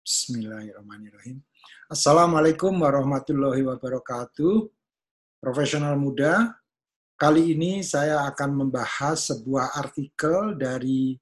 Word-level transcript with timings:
Bismillahirrahmanirrahim. 0.00 1.44
Assalamualaikum 1.92 2.72
warahmatullahi 2.72 3.60
wabarakatuh. 3.60 4.72
Profesional 5.44 6.00
muda, 6.00 6.56
kali 7.20 7.52
ini 7.52 7.84
saya 7.84 8.24
akan 8.32 8.64
membahas 8.64 9.28
sebuah 9.28 9.76
artikel 9.76 10.56
dari 10.56 11.20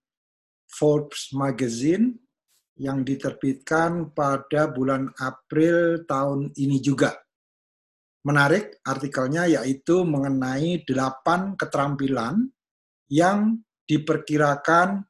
Forbes 0.71 1.35
Magazine 1.35 2.23
yang 2.79 3.03
diterbitkan 3.03 4.15
pada 4.15 4.71
bulan 4.71 5.11
April 5.19 6.07
tahun 6.07 6.55
ini 6.55 6.79
juga. 6.79 7.19
Menarik 8.23 8.79
artikelnya 8.87 9.51
yaitu 9.59 10.07
mengenai 10.07 10.87
delapan 10.87 11.59
keterampilan 11.59 12.47
yang 13.11 13.59
diperkirakan 13.91 15.03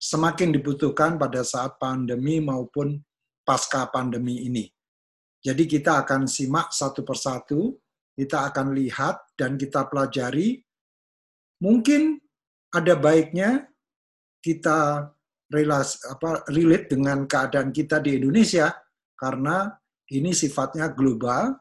semakin 0.00 0.56
dibutuhkan 0.56 1.20
pada 1.20 1.44
saat 1.44 1.76
pandemi 1.76 2.40
maupun 2.40 2.96
pasca 3.44 3.88
pandemi 3.88 4.46
ini. 4.46 4.68
Jadi 5.40 5.64
kita 5.64 6.04
akan 6.04 6.28
simak 6.28 6.68
satu 6.70 7.00
persatu, 7.00 7.80
kita 8.12 8.52
akan 8.52 8.76
lihat 8.76 9.32
dan 9.36 9.56
kita 9.56 9.88
pelajari. 9.88 10.60
Mungkin 11.64 12.20
ada 12.76 12.94
baiknya 12.96 13.64
kita 14.44 15.08
relas, 15.48 15.98
apa, 16.04 16.44
relate 16.52 16.92
dengan 16.92 17.24
keadaan 17.24 17.72
kita 17.72 17.98
di 18.04 18.20
Indonesia 18.20 18.70
karena 19.16 19.68
ini 20.12 20.30
sifatnya 20.36 20.92
global. 20.92 21.56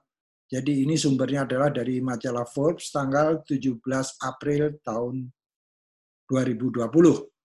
Jadi 0.49 0.81
ini 0.81 0.97
sumbernya 0.97 1.45
adalah 1.45 1.69
dari 1.69 2.01
majalah 2.01 2.45
Forbes 2.45 2.89
tanggal 2.89 3.45
17 3.45 3.79
April 4.25 4.81
tahun 4.81 5.29
2020. 6.25 7.38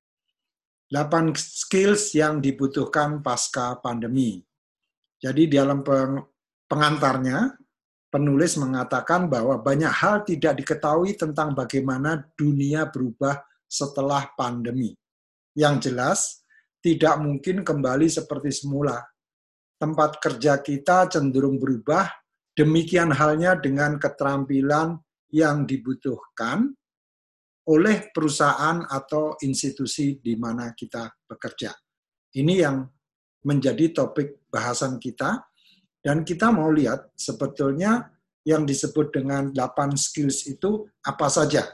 8 0.92 1.32
skills 1.36 2.12
yang 2.12 2.44
dibutuhkan 2.44 3.24
pasca 3.24 3.80
pandemi. 3.80 4.42
Jadi 5.16 5.48
di 5.48 5.56
dalam 5.56 5.80
pengantarnya, 6.68 7.56
penulis 8.12 8.60
mengatakan 8.60 9.26
bahwa 9.26 9.56
banyak 9.58 9.90
hal 9.90 10.22
tidak 10.22 10.60
diketahui 10.60 11.16
tentang 11.16 11.56
bagaimana 11.56 12.28
dunia 12.36 12.86
berubah 12.92 13.40
setelah 13.64 14.28
pandemi. 14.36 14.92
Yang 15.56 15.90
jelas, 15.90 16.20
tidak 16.84 17.16
mungkin 17.18 17.64
kembali 17.64 18.06
seperti 18.06 18.52
semula. 18.52 19.00
Tempat 19.80 20.20
kerja 20.20 20.60
kita 20.60 21.08
cenderung 21.08 21.56
berubah, 21.56 22.06
demikian 22.52 23.10
halnya 23.10 23.56
dengan 23.56 23.96
keterampilan 23.96 25.00
yang 25.32 25.64
dibutuhkan 25.66 26.70
oleh 27.64 28.12
perusahaan 28.12 28.84
atau 28.84 29.40
institusi 29.40 30.20
di 30.20 30.36
mana 30.36 30.76
kita 30.76 31.08
bekerja. 31.24 31.72
Ini 32.36 32.54
yang 32.60 32.84
menjadi 33.44 33.92
topik 33.92 34.48
bahasan 34.52 35.00
kita 35.00 35.44
dan 36.04 36.20
kita 36.24 36.52
mau 36.52 36.68
lihat 36.68 37.12
sebetulnya 37.16 38.12
yang 38.44 38.68
disebut 38.68 39.16
dengan 39.16 39.48
8 39.56 39.96
skills 39.96 40.44
itu 40.44 40.84
apa 41.00 41.32
saja. 41.32 41.64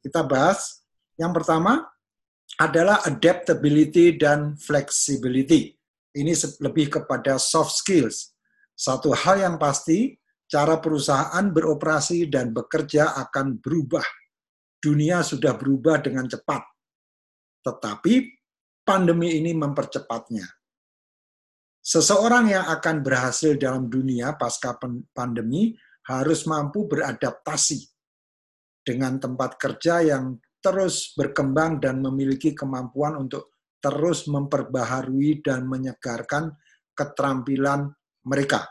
Kita 0.00 0.24
bahas 0.24 0.80
yang 1.20 1.36
pertama 1.36 1.84
adalah 2.56 3.04
adaptability 3.04 4.16
dan 4.16 4.56
flexibility. 4.56 5.76
Ini 6.16 6.32
lebih 6.64 6.88
kepada 6.88 7.36
soft 7.36 7.76
skills. 7.76 8.32
Satu 8.72 9.12
hal 9.12 9.44
yang 9.44 9.56
pasti, 9.60 10.16
cara 10.48 10.80
perusahaan 10.80 11.44
beroperasi 11.52 12.32
dan 12.32 12.56
bekerja 12.56 13.12
akan 13.28 13.60
berubah. 13.60 14.04
Dunia 14.86 15.26
sudah 15.26 15.58
berubah 15.58 15.98
dengan 15.98 16.30
cepat. 16.30 16.62
Tetapi 17.66 18.14
pandemi 18.86 19.34
ini 19.34 19.50
mempercepatnya. 19.50 20.46
Seseorang 21.82 22.54
yang 22.54 22.66
akan 22.70 23.02
berhasil 23.02 23.58
dalam 23.58 23.90
dunia 23.90 24.38
pasca 24.38 24.78
pandemi 25.10 25.74
harus 26.06 26.46
mampu 26.46 26.86
beradaptasi 26.86 27.82
dengan 28.86 29.18
tempat 29.18 29.58
kerja 29.58 30.06
yang 30.06 30.38
terus 30.62 31.14
berkembang 31.18 31.82
dan 31.82 31.98
memiliki 31.98 32.54
kemampuan 32.54 33.18
untuk 33.18 33.58
terus 33.82 34.30
memperbaharui 34.30 35.42
dan 35.42 35.66
menyegarkan 35.66 36.54
keterampilan 36.94 37.90
mereka. 38.26 38.66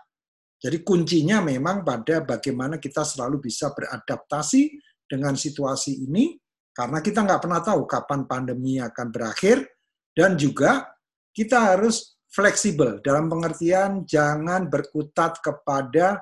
Jadi 0.60 0.80
kuncinya 0.84 1.44
memang 1.44 1.84
pada 1.84 2.24
bagaimana 2.24 2.80
kita 2.80 3.04
selalu 3.04 3.44
bisa 3.44 3.72
beradaptasi 3.76 4.76
dengan 5.06 5.38
situasi 5.38 6.06
ini, 6.06 6.36
karena 6.76 7.00
kita 7.00 7.24
nggak 7.24 7.42
pernah 7.42 7.62
tahu 7.62 7.86
kapan 7.86 8.26
pandemi 8.26 8.82
akan 8.82 9.08
berakhir, 9.14 9.64
dan 10.12 10.36
juga 10.36 10.90
kita 11.36 11.76
harus 11.76 12.16
fleksibel 12.32 13.00
dalam 13.00 13.32
pengertian 13.32 14.04
jangan 14.04 14.68
berkutat 14.68 15.40
kepada 15.40 16.20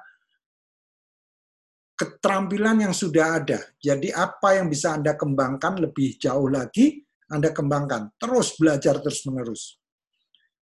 keterampilan 1.97 2.89
yang 2.89 2.93
sudah 2.93 3.41
ada. 3.41 3.59
Jadi 3.77 4.09
apa 4.13 4.57
yang 4.57 4.69
bisa 4.69 4.97
Anda 4.97 5.13
kembangkan 5.13 5.81
lebih 5.81 6.17
jauh 6.21 6.49
lagi, 6.49 7.01
Anda 7.29 7.53
kembangkan. 7.53 8.17
Terus 8.17 8.57
belajar 8.57 9.01
terus-menerus. 9.01 9.77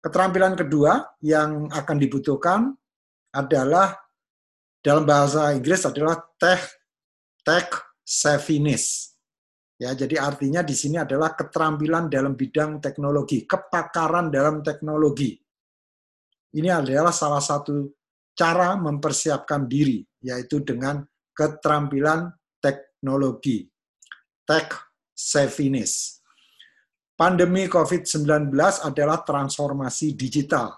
Keterampilan 0.01 0.55
kedua 0.57 1.03
yang 1.21 1.71
akan 1.71 1.97
dibutuhkan 1.99 2.73
adalah 3.31 3.95
dalam 4.81 5.05
bahasa 5.05 5.53
Inggris 5.53 5.85
adalah 5.85 6.19
tech 6.41 6.61
tech 7.45 7.69
savviness. 8.01 9.11
Ya, 9.81 9.97
jadi 9.97 10.21
artinya 10.21 10.61
di 10.61 10.77
sini 10.77 11.01
adalah 11.01 11.33
keterampilan 11.33 12.05
dalam 12.05 12.37
bidang 12.37 12.77
teknologi, 12.77 13.49
kepakaran 13.49 14.29
dalam 14.29 14.61
teknologi. 14.61 15.33
Ini 16.53 16.69
adalah 16.69 17.09
salah 17.09 17.41
satu 17.41 17.89
cara 18.37 18.77
mempersiapkan 18.77 19.65
diri, 19.65 20.05
yaitu 20.21 20.61
dengan 20.61 21.01
keterampilan 21.33 22.29
teknologi, 22.61 23.65
tech 24.45 24.69
savviness. 25.17 26.21
Pandemi 27.17 27.65
COVID-19 27.65 28.53
adalah 28.85 29.25
transformasi 29.25 30.13
digital. 30.13 30.77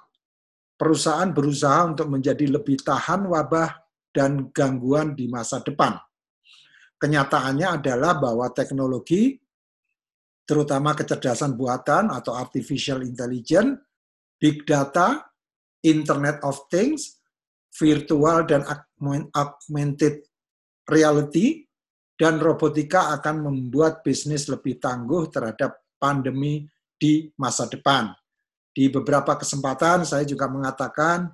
Perusahaan 0.79 1.27
berusaha 1.27 1.91
untuk 1.91 2.07
menjadi 2.07 2.47
lebih 2.47 2.79
tahan 2.87 3.27
wabah 3.27 3.83
dan 4.15 4.47
gangguan 4.55 5.11
di 5.11 5.27
masa 5.27 5.59
depan 5.59 5.99
kenyataannya 7.03 7.83
adalah 7.83 8.15
bahwa 8.15 8.47
teknologi, 8.55 9.35
terutama 10.47 10.95
kecerdasan 10.95 11.59
buatan 11.59 12.07
atau 12.15 12.31
artificial 12.31 13.03
intelligence, 13.03 13.83
big 14.39 14.63
data, 14.63 15.19
Internet 15.83 16.39
of 16.47 16.71
Things, 16.71 17.19
virtual 17.75 18.47
dan 18.47 18.63
augmented 19.35 20.23
reality, 20.87 21.67
dan 22.15 22.39
robotika 22.39 23.11
akan 23.19 23.51
membuat 23.51 23.99
bisnis 23.99 24.47
lebih 24.47 24.79
tangguh 24.79 25.27
terhadap 25.27 25.83
pandemi 25.99 26.63
di 26.95 27.27
masa 27.35 27.67
depan. 27.67 28.15
Di 28.71 28.87
beberapa 28.87 29.35
kesempatan 29.35 30.07
saya 30.07 30.23
juga 30.23 30.47
mengatakan 30.47 31.27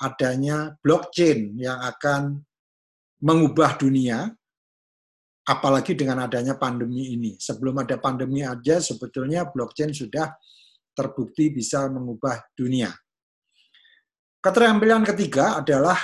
adanya 0.00 0.80
blockchain 0.80 1.60
yang 1.60 1.76
akan 1.76 2.40
mengubah 3.20 3.76
dunia 3.76 4.32
apalagi 5.46 5.96
dengan 5.96 6.24
adanya 6.26 6.56
pandemi 6.60 7.16
ini. 7.16 7.36
Sebelum 7.40 7.80
ada 7.80 7.96
pandemi 7.96 8.44
aja 8.44 8.80
sebetulnya 8.82 9.48
blockchain 9.48 9.92
sudah 9.94 10.28
terbukti 10.92 11.54
bisa 11.54 11.88
mengubah 11.88 12.52
dunia. 12.52 12.90
Keterampilan 14.40 15.04
ketiga 15.04 15.60
adalah 15.60 15.96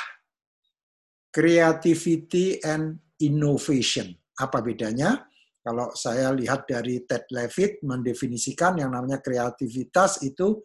creativity 1.33 2.61
and 2.65 2.97
innovation. 3.21 4.13
Apa 4.37 4.61
bedanya? 4.61 5.25
Kalau 5.61 5.91
saya 5.99 6.31
lihat 6.31 6.69
dari 6.69 7.03
Ted 7.09 7.27
Levitt 7.33 7.83
mendefinisikan 7.83 8.79
yang 8.79 8.95
namanya 8.95 9.19
kreativitas 9.19 10.23
itu 10.23 10.63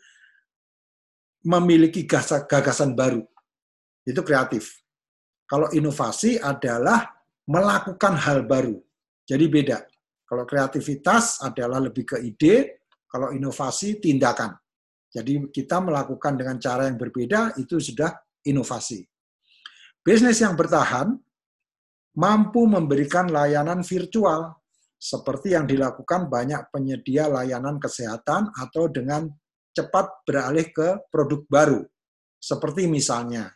memiliki 1.42 2.06
gagasan 2.06 2.94
baru. 2.94 3.26
Itu 4.06 4.22
kreatif. 4.22 4.84
Kalau 5.50 5.68
inovasi 5.74 6.38
adalah 6.38 7.21
melakukan 7.52 8.16
hal 8.16 8.48
baru. 8.48 8.80
Jadi 9.28 9.46
beda. 9.52 9.84
Kalau 10.24 10.48
kreativitas 10.48 11.44
adalah 11.44 11.84
lebih 11.84 12.16
ke 12.16 12.18
ide, 12.24 12.88
kalau 13.12 13.36
inovasi 13.36 14.00
tindakan. 14.00 14.56
Jadi 15.12 15.52
kita 15.52 15.84
melakukan 15.84 16.40
dengan 16.40 16.56
cara 16.56 16.88
yang 16.88 16.96
berbeda 16.96 17.60
itu 17.60 17.84
sudah 17.84 18.16
inovasi. 18.48 19.04
Bisnis 20.00 20.40
yang 20.40 20.56
bertahan 20.56 21.12
mampu 22.16 22.64
memberikan 22.64 23.28
layanan 23.28 23.84
virtual 23.84 24.56
seperti 24.96 25.52
yang 25.52 25.68
dilakukan 25.68 26.32
banyak 26.32 26.72
penyedia 26.72 27.28
layanan 27.28 27.76
kesehatan 27.76 28.56
atau 28.56 28.88
dengan 28.88 29.28
cepat 29.76 30.24
beralih 30.24 30.72
ke 30.72 31.12
produk 31.12 31.44
baru. 31.52 31.82
Seperti 32.40 32.88
misalnya 32.88 33.52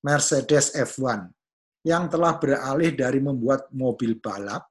Mercedes 0.00 0.72
F1 0.72 1.41
yang 1.82 2.06
telah 2.06 2.38
beralih 2.38 2.94
dari 2.94 3.18
membuat 3.18 3.70
mobil 3.74 4.18
balap 4.22 4.70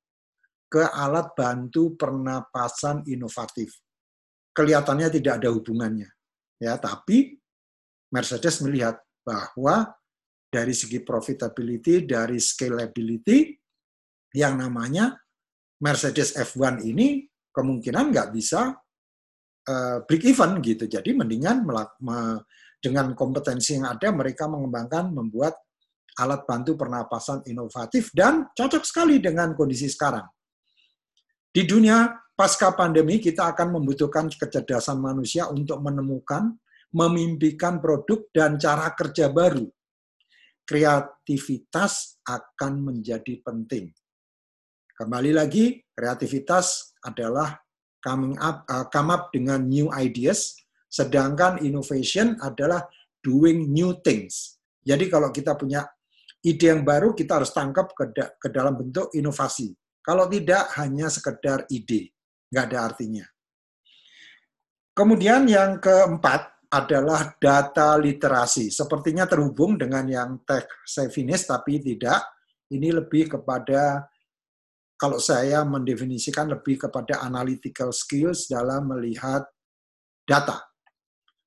ke 0.72 0.80
alat 0.80 1.36
bantu 1.36 2.00
pernapasan 2.00 3.04
inovatif. 3.12 3.76
Kelihatannya 4.56 5.12
tidak 5.12 5.44
ada 5.44 5.52
hubungannya. 5.52 6.08
Ya, 6.60 6.80
tapi 6.80 7.36
Mercedes 8.12 8.64
melihat 8.64 9.00
bahwa 9.24 9.92
dari 10.52 10.76
segi 10.76 11.00
profitability, 11.04 12.04
dari 12.08 12.40
scalability, 12.40 13.56
yang 14.36 14.60
namanya 14.60 15.16
Mercedes 15.84 16.36
F1 16.36 16.88
ini 16.88 17.28
kemungkinan 17.52 18.12
nggak 18.12 18.30
bisa 18.32 18.72
uh, 19.68 19.98
break 20.08 20.24
even 20.28 20.60
gitu. 20.64 20.88
Jadi 20.88 21.12
mendingan 21.16 21.68
dengan 22.80 23.12
kompetensi 23.16 23.76
yang 23.76 23.92
ada 23.92 24.12
mereka 24.12 24.48
mengembangkan 24.48 25.12
membuat 25.12 25.56
alat 26.20 26.44
bantu 26.44 26.76
pernapasan 26.76 27.46
inovatif 27.48 28.12
dan 28.12 28.52
cocok 28.52 28.84
sekali 28.84 29.24
dengan 29.24 29.56
kondisi 29.56 29.88
sekarang. 29.88 30.28
Di 31.52 31.64
dunia 31.68 32.08
pasca 32.36 32.72
pandemi 32.76 33.20
kita 33.20 33.52
akan 33.52 33.80
membutuhkan 33.80 34.32
kecerdasan 34.32 35.00
manusia 35.00 35.48
untuk 35.52 35.80
menemukan, 35.84 36.56
memimpikan 36.96 37.80
produk 37.80 38.28
dan 38.32 38.56
cara 38.60 38.92
kerja 38.96 39.32
baru. 39.32 39.68
Kreativitas 40.64 42.24
akan 42.24 42.74
menjadi 42.92 43.44
penting. 43.44 43.92
Kembali 44.96 45.32
lagi, 45.36 45.82
kreativitas 45.92 46.96
adalah 47.04 47.60
coming 48.00 48.38
up, 48.40 48.64
uh, 48.70 48.86
come 48.88 49.12
up 49.12 49.34
dengan 49.34 49.66
new 49.68 49.90
ideas, 49.92 50.56
sedangkan 50.88 51.60
innovation 51.66 52.38
adalah 52.40 52.86
doing 53.22 53.70
new 53.70 53.98
things. 54.02 54.62
Jadi 54.82 55.10
kalau 55.10 55.30
kita 55.30 55.54
punya 55.58 55.86
ide 56.42 56.66
yang 56.74 56.82
baru, 56.82 57.14
kita 57.14 57.42
harus 57.42 57.54
tangkap 57.54 57.94
ke, 57.94 58.10
da 58.14 58.34
ke 58.38 58.50
dalam 58.50 58.78
bentuk 58.78 59.14
inovasi. 59.14 59.74
Kalau 60.02 60.26
tidak, 60.26 60.74
hanya 60.82 61.08
sekedar 61.08 61.70
ide. 61.70 62.10
Nggak 62.50 62.66
ada 62.74 62.80
artinya. 62.90 63.26
Kemudian 64.92 65.48
yang 65.48 65.80
keempat 65.80 66.68
adalah 66.72 67.36
data 67.38 67.96
literasi. 67.96 68.72
Sepertinya 68.72 69.28
terhubung 69.28 69.76
dengan 69.76 70.08
yang 70.08 70.32
tech 70.44 70.68
savviness, 70.84 71.48
tapi 71.48 71.80
tidak. 71.80 72.24
Ini 72.72 72.96
lebih 72.96 73.36
kepada 73.36 74.08
kalau 74.96 75.18
saya 75.18 75.66
mendefinisikan 75.66 76.46
lebih 76.46 76.86
kepada 76.86 77.26
analytical 77.26 77.90
skills 77.90 78.46
dalam 78.46 78.86
melihat 78.94 79.44
data. 80.24 80.62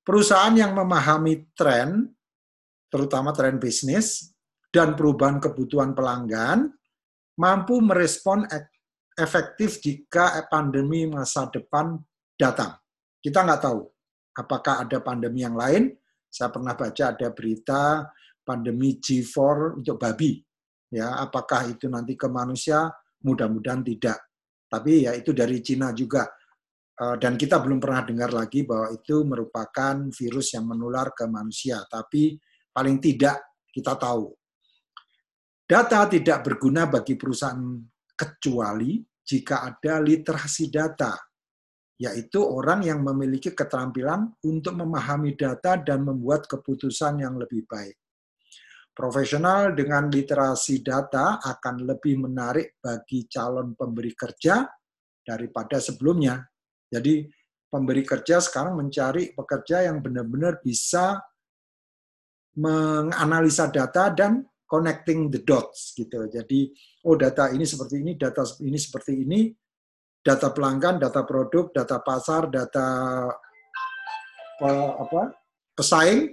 Perusahaan 0.05 0.53
yang 0.53 0.75
memahami 0.75 1.55
tren, 1.57 2.11
terutama 2.91 3.31
tren 3.31 3.57
bisnis, 3.57 4.34
dan 4.75 4.99
perubahan 4.99 5.39
kebutuhan 5.39 5.95
pelanggan, 5.95 6.67
mampu 7.39 7.79
merespon 7.79 8.43
efektif 9.15 9.79
jika 9.79 10.43
pandemi 10.51 11.07
masa 11.07 11.47
depan 11.47 11.95
datang. 12.35 12.75
Kita 13.23 13.47
nggak 13.47 13.63
tahu 13.63 13.81
apakah 14.35 14.83
ada 14.83 14.99
pandemi 14.99 15.47
yang 15.47 15.55
lain. 15.55 15.95
Saya 16.27 16.51
pernah 16.51 16.75
baca 16.75 17.15
ada 17.15 17.31
berita 17.31 18.11
pandemi 18.43 18.99
G4 18.99 19.79
untuk 19.79 19.97
babi. 20.03 20.43
Ya, 20.91 21.23
apakah 21.23 21.71
itu 21.71 21.87
nanti 21.87 22.19
ke 22.19 22.27
manusia? 22.27 22.91
Mudah-mudahan 23.23 23.87
tidak. 23.87 24.19
Tapi 24.67 25.07
ya 25.07 25.15
itu 25.15 25.31
dari 25.31 25.63
Cina 25.63 25.95
juga. 25.95 26.27
Eh, 26.95 27.17
dan 27.23 27.39
kita 27.39 27.63
belum 27.63 27.79
pernah 27.79 28.03
dengar 28.03 28.35
lagi 28.35 28.67
bahwa 28.67 28.91
itu 28.91 29.23
merupakan 29.23 29.95
virus 30.11 30.59
yang 30.59 30.67
menular 30.67 31.15
ke 31.15 31.31
manusia. 31.31 31.87
Tapi 31.87 32.35
paling 32.75 32.99
tidak 32.99 33.63
kita 33.71 33.95
tahu. 33.95 34.35
Data 35.65 36.05
tidak 36.05 36.45
berguna 36.45 36.85
bagi 36.85 37.17
perusahaan 37.17 37.81
kecuali 38.13 39.01
jika 39.25 39.65
ada 39.65 39.97
literasi 39.97 40.69
data, 40.69 41.17
yaitu 41.97 42.45
orang 42.45 42.85
yang 42.85 43.01
memiliki 43.01 43.57
keterampilan 43.57 44.29
untuk 44.45 44.77
memahami 44.77 45.33
data 45.33 45.81
dan 45.81 46.05
membuat 46.05 46.45
keputusan 46.45 47.25
yang 47.25 47.41
lebih 47.41 47.65
baik. 47.65 47.97
Profesional 48.95 49.73
dengan 49.73 50.07
literasi 50.13 50.85
data 50.85 51.41
akan 51.41 51.83
lebih 51.83 52.29
menarik 52.29 52.77
bagi 52.79 53.27
calon 53.27 53.73
pemberi 53.73 54.13
kerja 54.13 54.69
daripada 55.25 55.81
sebelumnya. 55.81 56.45
Jadi 56.93 57.25
pemberi 57.73 58.05
kerja 58.05 58.39
sekarang 58.39 58.79
mencari 58.79 59.33
pekerja 59.35 59.89
yang 59.89 59.99
benar-benar 59.99 60.63
bisa 60.63 61.19
menganalisa 62.55 63.67
data 63.73 64.15
dan 64.15 64.47
connecting 64.65 65.29
the 65.31 65.41
dots 65.45 65.95
gitu. 65.97 66.27
Jadi 66.29 66.73
oh 67.07 67.15
data 67.15 67.53
ini 67.53 67.65
seperti 67.65 68.01
ini, 68.01 68.13
data 68.17 68.43
ini 68.65 68.79
seperti 68.81 69.13
ini, 69.25 69.53
data 70.25 70.51
pelanggan, 70.51 70.99
data 70.99 71.23
produk, 71.23 71.71
data 71.71 72.01
pasar, 72.01 72.49
data 72.49 72.87
apa 74.65 75.23
pesaing 75.75 76.31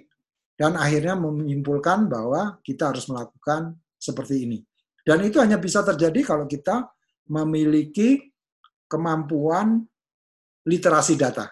dan 0.53 0.77
akhirnya 0.77 1.17
menyimpulkan 1.17 2.05
bahwa 2.05 2.61
kita 2.61 2.93
harus 2.93 3.09
melakukan 3.09 3.75
seperti 3.97 4.45
ini. 4.45 4.61
Dan 5.01 5.25
itu 5.25 5.41
hanya 5.41 5.57
bisa 5.57 5.81
terjadi 5.81 6.21
kalau 6.21 6.45
kita 6.45 6.85
memiliki 7.33 8.21
kemampuan 8.85 9.81
literasi 10.69 11.17
data. 11.17 11.49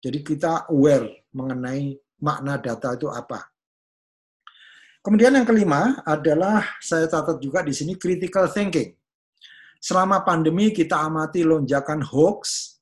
Jadi 0.00 0.24
kita 0.24 0.72
aware 0.72 1.28
mengenai 1.36 1.92
makna 2.24 2.56
data 2.56 2.96
itu 2.96 3.12
apa. 3.12 3.49
Kemudian 5.00 5.32
yang 5.32 5.48
kelima 5.48 6.04
adalah 6.04 6.76
saya 6.76 7.08
catat 7.08 7.40
juga 7.40 7.64
di 7.64 7.72
sini 7.72 7.96
critical 7.96 8.52
thinking. 8.52 8.92
Selama 9.80 10.20
pandemi 10.20 10.76
kita 10.76 11.00
amati 11.00 11.40
lonjakan 11.40 12.04
hoax, 12.04 12.76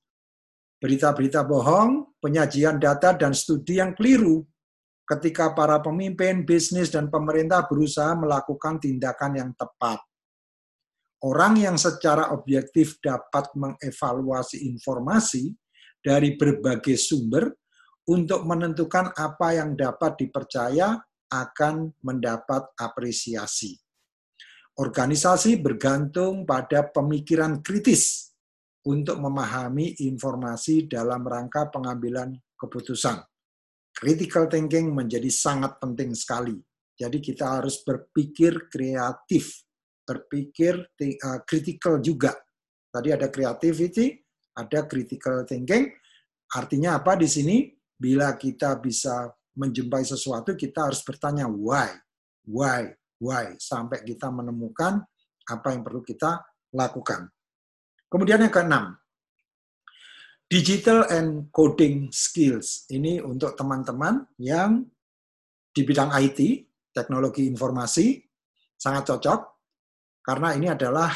berita-berita 0.83 1.47
bohong, 1.47 2.19
penyajian 2.19 2.83
data 2.83 3.15
dan 3.15 3.31
studi 3.31 3.79
yang 3.79 3.95
keliru 3.95 4.43
ketika 5.07 5.55
para 5.55 5.79
pemimpin, 5.79 6.43
bisnis, 6.43 6.91
dan 6.91 7.07
pemerintah 7.07 7.65
berusaha 7.71 8.19
melakukan 8.19 8.83
tindakan 8.83 9.33
yang 9.39 9.51
tepat. 9.55 10.03
Orang 11.23 11.59
yang 11.59 11.79
secara 11.79 12.35
objektif 12.35 12.99
dapat 12.99 13.51
mengevaluasi 13.55 14.67
informasi 14.67 15.51
dari 16.03 16.35
berbagai 16.35 16.99
sumber 16.99 17.51
untuk 18.11 18.43
menentukan 18.43 19.15
apa 19.15 19.55
yang 19.55 19.75
dapat 19.75 20.19
dipercaya 20.19 20.99
akan 21.29 21.93
mendapat 22.05 22.73
apresiasi. 22.77 23.77
Organisasi 24.79 25.59
bergantung 25.59 26.47
pada 26.47 26.87
pemikiran 26.87 27.61
kritis 27.63 28.33
untuk 28.87 29.19
memahami 29.19 29.99
informasi 30.07 30.87
dalam 30.87 31.27
rangka 31.27 31.69
pengambilan 31.69 32.33
keputusan 32.55 33.19
critical 33.99 34.47
thinking 34.47 34.95
menjadi 34.95 35.27
sangat 35.27 35.83
penting 35.83 36.15
sekali. 36.15 36.55
Jadi 36.95 37.19
kita 37.19 37.59
harus 37.59 37.83
berpikir 37.83 38.71
kreatif, 38.71 39.67
berpikir 40.07 40.79
uh, 40.79 41.43
critical 41.43 41.99
juga. 41.99 42.31
Tadi 42.95 43.11
ada 43.11 43.27
creativity, 43.27 44.15
ada 44.55 44.87
critical 44.87 45.43
thinking. 45.43 45.91
Artinya 46.55 47.03
apa 47.03 47.19
di 47.19 47.27
sini? 47.27 47.57
Bila 47.99 48.39
kita 48.39 48.79
bisa 48.79 49.27
menjumpai 49.59 50.07
sesuatu, 50.07 50.55
kita 50.55 50.87
harus 50.87 51.03
bertanya 51.03 51.51
why, 51.51 51.91
why, 52.47 52.95
why, 53.19 53.59
sampai 53.59 54.07
kita 54.07 54.31
menemukan 54.31 55.03
apa 55.51 55.69
yang 55.75 55.83
perlu 55.83 56.07
kita 56.07 56.47
lakukan. 56.71 57.27
Kemudian 58.07 58.47
yang 58.47 58.55
keenam, 58.55 58.95
Digital 60.49 61.05
and 61.13 61.53
Coding 61.53 62.09
Skills. 62.09 62.89
Ini 62.89 63.21
untuk 63.21 63.53
teman-teman 63.53 64.25
yang 64.41 64.81
di 65.69 65.85
bidang 65.85 66.09
IT, 66.17 66.41
teknologi 66.89 67.45
informasi, 67.45 68.17
sangat 68.73 69.13
cocok 69.13 69.41
karena 70.25 70.57
ini 70.57 70.73
adalah 70.73 71.13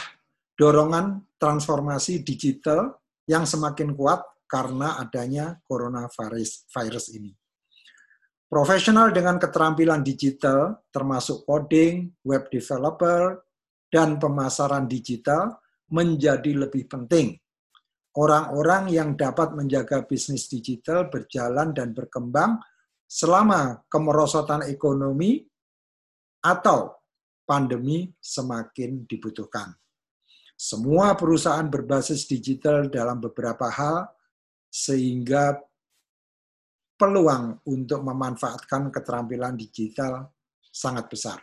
dorongan 0.53 1.33
transformasi 1.41 2.21
digital 2.21 2.93
yang 3.25 3.49
semakin 3.49 3.97
kuat 3.97 4.21
karena 4.45 5.01
adanya 5.01 5.57
coronavirus 5.65 6.69
virus 6.69 7.09
ini. 7.17 7.33
Profesional 8.52 9.16
dengan 9.16 9.40
keterampilan 9.40 10.04
digital 10.04 10.85
termasuk 10.92 11.49
coding, 11.49 12.12
web 12.21 12.52
developer, 12.52 13.40
dan 13.88 14.21
pemasaran 14.21 14.85
digital 14.85 15.56
menjadi 15.88 16.68
lebih 16.68 16.85
penting 16.85 17.32
orang-orang 18.16 18.92
yang 18.92 19.16
dapat 19.16 19.56
menjaga 19.56 20.04
bisnis 20.04 20.49
digital 20.49 21.09
berjalan 21.09 21.73
dan 21.73 21.97
berkembang 21.97 22.61
selama 23.09 23.85
kemerosotan 23.88 24.68
ekonomi 24.68 25.44
atau 26.44 26.92
pandemi 27.44 28.09
semakin 28.21 29.04
dibutuhkan. 29.09 29.73
Semua 30.56 31.16
perusahaan 31.18 31.66
berbasis 31.66 32.28
digital 32.28 32.87
dalam 32.88 33.18
beberapa 33.18 33.66
hal 33.68 34.09
sehingga 34.73 35.59
peluang 36.97 37.65
untuk 37.67 38.01
memanfaatkan 38.07 38.93
keterampilan 38.93 39.59
digital 39.59 40.31
sangat 40.61 41.09
besar. 41.11 41.39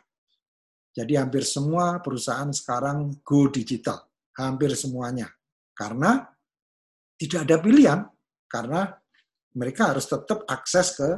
Jadi 0.90 1.16
hampir 1.16 1.46
semua 1.46 2.02
perusahaan 2.02 2.50
sekarang 2.50 3.22
go 3.22 3.48
digital, 3.48 4.10
hampir 4.36 4.74
semuanya. 4.74 5.30
Karena 5.78 6.26
tidak 7.16 7.46
ada 7.48 7.56
pilihan 7.62 8.00
karena 8.50 8.90
mereka 9.56 9.94
harus 9.94 10.08
tetap 10.08 10.44
akses 10.50 10.96
ke 10.98 11.10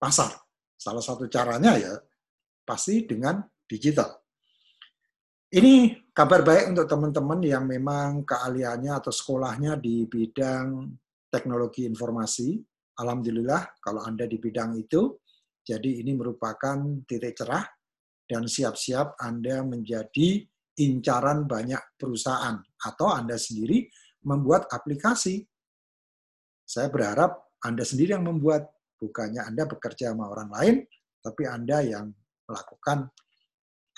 pasar. 0.00 0.32
Salah 0.74 1.04
satu 1.04 1.28
caranya 1.28 1.76
ya 1.76 1.94
pasti 2.64 3.04
dengan 3.04 3.42
digital. 3.68 4.20
Ini 5.50 6.06
kabar 6.14 6.46
baik 6.46 6.70
untuk 6.72 6.86
teman-teman 6.86 7.42
yang 7.42 7.66
memang 7.66 8.22
keahliannya 8.22 8.94
atau 9.02 9.10
sekolahnya 9.10 9.74
di 9.82 10.06
bidang 10.06 10.94
teknologi 11.26 11.82
informasi. 11.90 12.69
Alhamdulillah 13.00 13.80
kalau 13.80 14.04
Anda 14.04 14.28
di 14.28 14.36
bidang 14.36 14.76
itu, 14.76 15.16
jadi 15.64 16.04
ini 16.04 16.12
merupakan 16.12 16.76
titik 17.08 17.40
cerah 17.40 17.64
dan 18.28 18.44
siap-siap 18.44 19.16
Anda 19.16 19.64
menjadi 19.64 20.44
incaran 20.80 21.48
banyak 21.48 21.96
perusahaan 21.96 22.60
atau 22.60 23.08
Anda 23.10 23.40
sendiri 23.40 23.88
membuat 24.24 24.68
aplikasi. 24.68 25.42
Saya 26.64 26.92
berharap 26.92 27.56
Anda 27.64 27.82
sendiri 27.82 28.14
yang 28.14 28.28
membuat, 28.28 28.68
bukannya 29.00 29.42
Anda 29.42 29.66
bekerja 29.66 30.12
sama 30.12 30.28
orang 30.30 30.50
lain, 30.52 30.76
tapi 31.24 31.48
Anda 31.48 31.82
yang 31.82 32.12
melakukan 32.46 33.10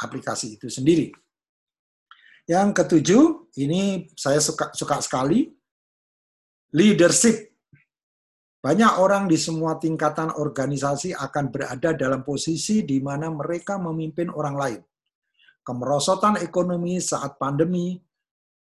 aplikasi 0.00 0.58
itu 0.58 0.66
sendiri. 0.72 1.12
Yang 2.48 2.68
ketujuh, 2.82 3.22
ini 3.62 4.10
saya 4.18 4.42
suka, 4.42 4.74
suka 4.74 4.98
sekali, 4.98 5.46
leadership. 6.74 7.51
Banyak 8.62 9.02
orang 9.02 9.26
di 9.26 9.34
semua 9.34 9.74
tingkatan 9.74 10.38
organisasi 10.38 11.18
akan 11.18 11.50
berada 11.50 11.98
dalam 11.98 12.22
posisi 12.22 12.86
di 12.86 13.02
mana 13.02 13.26
mereka 13.26 13.74
memimpin 13.74 14.30
orang 14.30 14.54
lain. 14.54 14.80
Kemerosotan 15.66 16.38
ekonomi 16.38 17.02
saat 17.02 17.42
pandemi 17.42 17.98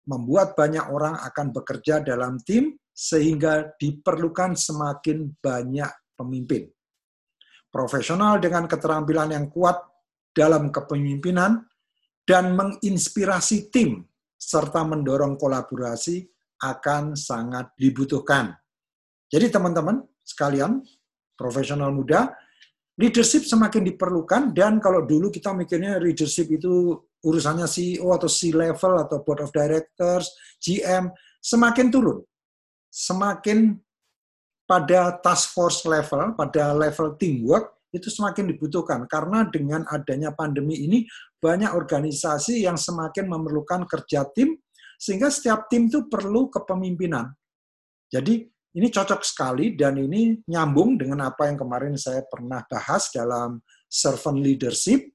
membuat 0.08 0.56
banyak 0.56 0.88
orang 0.88 1.20
akan 1.20 1.52
bekerja 1.52 2.00
dalam 2.00 2.40
tim 2.40 2.80
sehingga 2.88 3.76
diperlukan 3.76 4.56
semakin 4.56 5.36
banyak 5.36 5.92
pemimpin. 6.16 6.64
Profesional 7.68 8.40
dengan 8.40 8.64
keterampilan 8.64 9.36
yang 9.36 9.46
kuat 9.52 9.84
dalam 10.32 10.72
kepemimpinan 10.72 11.60
dan 12.24 12.56
menginspirasi 12.56 13.68
tim 13.68 14.00
serta 14.32 14.80
mendorong 14.80 15.36
kolaborasi 15.36 16.24
akan 16.60 17.16
sangat 17.16 17.76
dibutuhkan. 17.76 18.59
Jadi 19.30 19.46
teman-teman 19.46 20.02
sekalian, 20.26 20.82
profesional 21.38 21.94
muda, 21.94 22.34
leadership 22.98 23.46
semakin 23.46 23.86
diperlukan 23.86 24.52
dan 24.52 24.82
kalau 24.82 25.06
dulu 25.06 25.30
kita 25.30 25.54
mikirnya 25.54 26.02
leadership 26.02 26.50
itu 26.50 26.98
urusannya 27.22 27.64
CEO 27.70 28.10
atau 28.12 28.28
C-level 28.28 28.92
atau 29.06 29.22
board 29.22 29.46
of 29.46 29.54
directors, 29.54 30.28
GM, 30.60 31.08
semakin 31.40 31.88
turun. 31.88 32.18
Semakin 32.90 33.78
pada 34.66 35.14
task 35.22 35.54
force 35.54 35.86
level, 35.86 36.34
pada 36.34 36.74
level 36.74 37.14
teamwork, 37.16 37.80
itu 37.90 38.06
semakin 38.06 38.50
dibutuhkan. 38.54 39.06
Karena 39.10 39.46
dengan 39.46 39.82
adanya 39.90 40.30
pandemi 40.30 40.78
ini, 40.86 41.06
banyak 41.42 41.74
organisasi 41.74 42.62
yang 42.62 42.78
semakin 42.78 43.26
memerlukan 43.26 43.86
kerja 43.86 44.26
tim, 44.30 44.54
sehingga 45.00 45.32
setiap 45.32 45.66
tim 45.66 45.90
itu 45.90 46.06
perlu 46.06 46.52
kepemimpinan. 46.52 47.34
Jadi 48.10 48.46
ini 48.76 48.86
cocok 48.86 49.20
sekali 49.26 49.74
dan 49.74 49.98
ini 49.98 50.38
nyambung 50.46 50.94
dengan 50.94 51.26
apa 51.26 51.50
yang 51.50 51.58
kemarin 51.58 51.98
saya 51.98 52.22
pernah 52.26 52.62
bahas 52.70 53.10
dalam 53.10 53.58
servant 53.90 54.38
leadership 54.38 55.10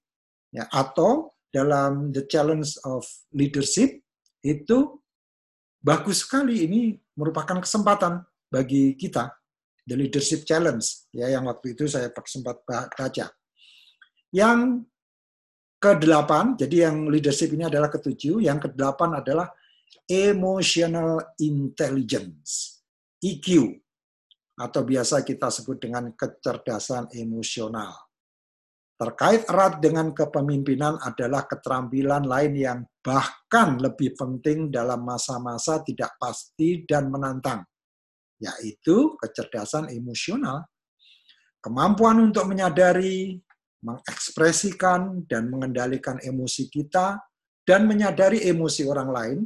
ya 0.52 0.68
atau 0.68 1.32
dalam 1.48 2.12
The 2.12 2.28
Challenge 2.28 2.68
of 2.84 3.08
Leadership 3.32 4.04
itu 4.44 5.00
bagus 5.80 6.28
sekali 6.28 6.68
ini 6.68 7.00
merupakan 7.16 7.64
kesempatan 7.64 8.20
bagi 8.52 9.00
kita 9.00 9.32
The 9.88 9.96
Leadership 9.96 10.44
Challenge 10.44 10.84
ya 11.16 11.32
yang 11.32 11.48
waktu 11.48 11.80
itu 11.80 11.88
saya 11.88 12.12
sempat 12.28 12.60
baca. 12.68 13.32
Yang 14.36 14.60
kedelapan, 15.80 16.58
jadi 16.58 16.90
yang 16.90 17.08
leadership 17.08 17.54
ini 17.54 17.70
adalah 17.70 17.94
ketujuh, 17.94 18.42
yang 18.42 18.58
kedelapan 18.58 19.22
adalah 19.22 19.48
emotional 20.10 21.22
intelligence, 21.38 22.75
EQ 23.25 23.74
atau 24.55 24.82
biasa 24.86 25.25
kita 25.25 25.50
sebut 25.50 25.82
dengan 25.82 26.13
kecerdasan 26.13 27.10
emosional. 27.17 27.91
Terkait 28.96 29.44
erat 29.51 29.84
dengan 29.84 30.15
kepemimpinan 30.15 30.96
adalah 31.03 31.44
keterampilan 31.44 32.24
lain 32.24 32.53
yang 32.55 32.79
bahkan 33.03 33.75
lebih 33.75 34.15
penting 34.15 34.72
dalam 34.72 35.03
masa-masa 35.03 35.84
tidak 35.84 36.15
pasti 36.15 36.88
dan 36.88 37.12
menantang, 37.12 37.67
yaitu 38.39 39.20
kecerdasan 39.20 39.91
emosional. 39.91 40.63
Kemampuan 41.60 42.24
untuk 42.24 42.48
menyadari, 42.48 43.36
mengekspresikan, 43.84 45.27
dan 45.27 45.51
mengendalikan 45.51 46.15
emosi 46.24 46.72
kita, 46.72 47.20
dan 47.67 47.91
menyadari 47.91 48.48
emosi 48.48 48.88
orang 48.88 49.10
lain 49.12 49.39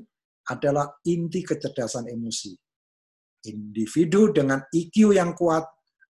adalah 0.46 0.94
inti 1.10 1.42
kecerdasan 1.42 2.06
emosi. 2.06 2.69
Individu 3.48 4.36
dengan 4.36 4.60
IQ 4.74 5.16
yang 5.16 5.32
kuat 5.38 5.64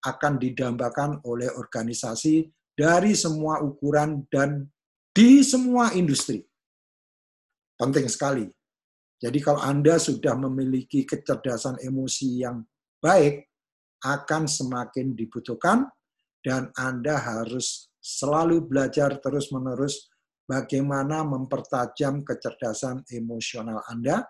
akan 0.05 0.39
didambakan 0.39 1.21
oleh 1.27 1.51
organisasi 1.51 2.48
dari 2.74 3.12
semua 3.13 3.59
ukuran 3.59 4.25
dan 4.31 4.65
di 5.12 5.43
semua 5.43 5.91
industri. 5.93 6.39
Penting 7.75 8.07
sekali. 8.07 8.48
Jadi 9.19 9.39
kalau 9.43 9.59
Anda 9.59 10.00
sudah 10.00 10.39
memiliki 10.39 11.03
kecerdasan 11.03 11.83
emosi 11.83 12.39
yang 12.39 12.63
baik, 13.03 13.50
akan 14.00 14.48
semakin 14.48 15.12
dibutuhkan 15.12 15.83
dan 16.39 16.71
Anda 16.79 17.19
harus 17.19 17.91
selalu 18.00 18.63
belajar 18.63 19.19
terus-menerus 19.19 20.07
bagaimana 20.48 21.27
mempertajam 21.27 22.24
kecerdasan 22.24 23.03
emosional 23.12 23.83
Anda, 23.91 24.24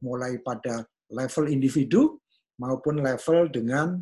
mulai 0.00 0.40
pada 0.40 0.88
level 1.12 1.52
individu 1.52 2.19
maupun 2.60 3.00
level 3.00 3.48
dengan 3.48 3.96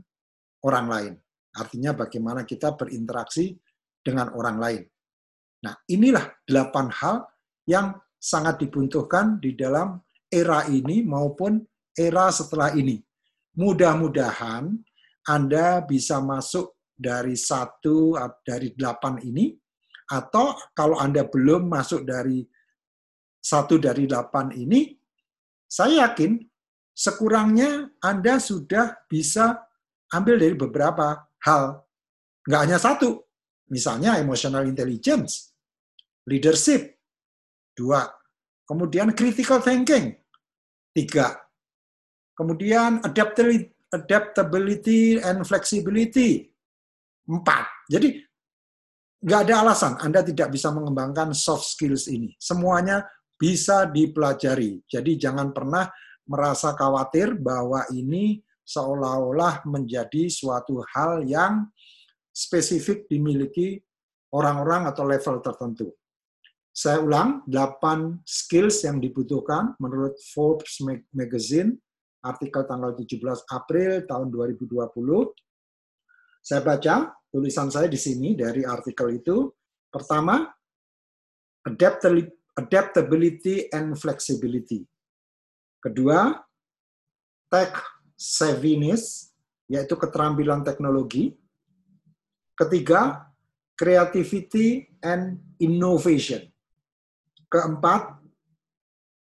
orang 0.67 0.87
lain. 0.91 1.15
Artinya 1.55 1.95
bagaimana 1.95 2.43
kita 2.43 2.75
berinteraksi 2.75 3.55
dengan 4.03 4.35
orang 4.35 4.59
lain. 4.59 4.83
Nah, 5.63 5.75
inilah 5.91 6.27
delapan 6.43 6.91
hal 6.91 7.17
yang 7.67 7.95
sangat 8.19 8.63
dibutuhkan 8.63 9.39
di 9.39 9.55
dalam 9.55 10.03
era 10.27 10.67
ini 10.67 11.07
maupun 11.07 11.63
era 11.95 12.31
setelah 12.35 12.75
ini. 12.75 12.99
Mudah-mudahan 13.59 14.71
Anda 15.27 15.83
bisa 15.83 16.23
masuk 16.23 16.79
dari 16.95 17.39
satu 17.39 18.19
dari 18.43 18.75
delapan 18.75 19.23
ini, 19.23 19.55
atau 20.11 20.59
kalau 20.75 20.99
Anda 20.99 21.27
belum 21.27 21.71
masuk 21.71 22.07
dari 22.07 22.43
satu 23.39 23.79
dari 23.79 24.07
delapan 24.07 24.51
ini, 24.55 24.95
saya 25.67 26.11
yakin 26.11 26.39
sekurangnya 26.99 27.95
Anda 28.03 28.43
sudah 28.43 29.07
bisa 29.07 29.63
ambil 30.11 30.43
dari 30.43 30.59
beberapa 30.59 31.31
hal. 31.47 31.87
Nggak 32.43 32.63
hanya 32.67 32.79
satu, 32.83 33.29
Misalnya 33.69 34.17
emotional 34.17 34.65
intelligence, 34.65 35.53
leadership, 36.25 36.97
dua. 37.77 38.09
Kemudian 38.65 39.13
critical 39.13 39.61
thinking, 39.61 40.17
tiga. 40.97 41.37
Kemudian 42.33 43.05
adaptability 43.93 45.21
and 45.21 45.45
flexibility, 45.45 46.49
empat. 47.29 47.69
Jadi 47.93 48.25
nggak 49.19 49.41
ada 49.49 49.55
alasan 49.67 50.01
Anda 50.01 50.25
tidak 50.25 50.49
bisa 50.49 50.73
mengembangkan 50.73 51.37
soft 51.37 51.69
skills 51.69 52.09
ini. 52.09 52.33
Semuanya 52.41 53.05
bisa 53.37 53.85
dipelajari. 53.85 54.81
Jadi 54.89 55.21
jangan 55.21 55.53
pernah 55.53 55.85
merasa 56.29 56.77
khawatir 56.77 57.35
bahwa 57.41 57.89
ini 57.91 58.45
seolah-olah 58.69 59.65
menjadi 59.65 60.29
suatu 60.29 60.85
hal 60.93 61.25
yang 61.25 61.67
spesifik 62.29 63.09
dimiliki 63.09 63.81
orang-orang 64.37 64.85
atau 64.87 65.09
level 65.09 65.41
tertentu. 65.41 65.89
Saya 66.69 67.01
ulang, 67.03 67.43
8 67.49 68.23
skills 68.23 68.87
yang 68.87 69.01
dibutuhkan 69.03 69.75
menurut 69.83 70.15
Forbes 70.31 70.79
Magazine, 71.11 71.75
artikel 72.23 72.63
tanggal 72.69 72.95
17 72.95 73.19
April 73.51 74.07
tahun 74.07 74.29
2020. 74.31 74.79
Saya 76.39 76.61
baca 76.63 77.19
tulisan 77.33 77.73
saya 77.73 77.91
di 77.91 77.99
sini 77.99 78.39
dari 78.39 78.63
artikel 78.63 79.17
itu. 79.17 79.51
Pertama, 79.91 80.45
adaptability 82.55 83.73
and 83.75 83.99
flexibility. 83.99 84.87
Kedua, 85.79 86.35
tech 87.47 87.79
savviness, 88.19 89.31
yaitu 89.71 89.95
keterampilan 89.95 90.67
teknologi. 90.67 91.39
Ketiga, 92.59 93.31
creativity 93.79 94.91
and 94.99 95.39
innovation. 95.63 96.51
Keempat, 97.47 98.19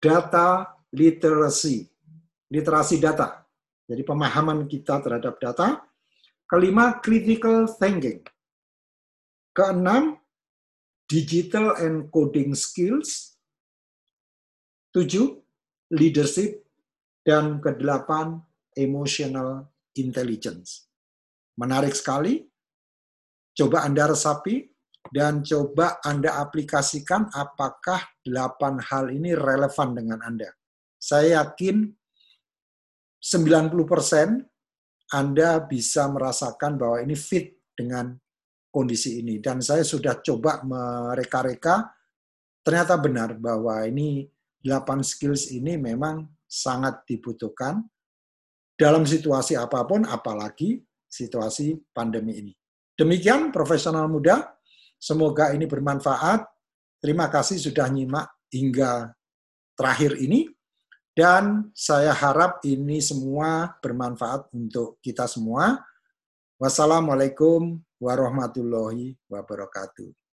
data 0.02 0.74
literacy. 0.90 1.86
Literasi 2.50 2.98
data. 2.98 3.46
Jadi 3.86 4.02
pemahaman 4.02 4.66
kita 4.66 5.00
terhadap 5.00 5.38
data. 5.38 5.86
Kelima, 6.50 6.98
critical 6.98 7.70
thinking. 7.70 8.24
Keenam, 9.54 10.18
digital 11.06 11.78
and 11.78 12.10
coding 12.10 12.58
skills. 12.58 13.38
Tujuh, 14.96 15.44
leadership. 15.94 16.64
Dan 17.28 17.60
kedelapan, 17.60 18.40
emotional 18.80 19.68
intelligence. 20.00 20.88
Menarik 21.60 21.92
sekali. 21.92 22.40
Coba 23.52 23.84
Anda 23.84 24.08
resapi 24.08 24.64
dan 25.12 25.44
coba 25.44 26.00
Anda 26.06 26.40
aplikasikan 26.40 27.28
apakah 27.34 28.00
delapan 28.24 28.80
hal 28.80 29.12
ini 29.12 29.34
relevan 29.34 29.98
dengan 29.98 30.22
Anda. 30.24 30.54
Saya 30.96 31.44
yakin 31.44 31.90
90% 33.18 35.12
Anda 35.12 35.50
bisa 35.66 36.06
merasakan 36.12 36.80
bahwa 36.80 37.02
ini 37.02 37.16
fit 37.18 37.60
dengan 37.74 38.14
kondisi 38.70 39.24
ini. 39.24 39.42
Dan 39.42 39.64
saya 39.64 39.82
sudah 39.82 40.20
coba 40.22 40.62
mereka-reka, 40.62 41.88
ternyata 42.62 42.94
benar 43.00 43.40
bahwa 43.40 43.82
ini 43.88 44.28
8 44.66 45.04
skills 45.06 45.54
ini 45.54 45.78
memang 45.78 46.26
sangat 46.48 47.04
dibutuhkan 47.06 47.84
dalam 48.78 49.04
situasi 49.04 49.58
apa 49.58 49.84
pun, 49.90 50.06
apalagi 50.06 50.82
situasi 51.10 51.78
pandemi 51.92 52.38
ini. 52.38 52.54
Demikian 52.98 53.50
profesional 53.50 54.06
muda, 54.10 54.54
semoga 54.98 55.54
ini 55.54 55.66
bermanfaat. 55.66 56.46
Terima 56.98 57.30
kasih 57.30 57.62
sudah 57.62 57.90
nyimak 57.90 58.26
hingga 58.50 59.14
terakhir 59.78 60.18
ini. 60.18 60.50
Dan 61.18 61.74
saya 61.74 62.14
harap 62.14 62.62
ini 62.62 63.02
semua 63.02 63.74
bermanfaat 63.82 64.54
untuk 64.54 65.02
kita 65.02 65.26
semua. 65.26 65.82
Wassalamualaikum 66.62 67.82
warahmatullahi 67.98 69.18
wabarakatuh. 69.26 70.27